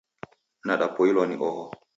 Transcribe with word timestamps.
Nadapoilwa 0.65 1.27
ni 1.27 1.35
oho 1.35 1.71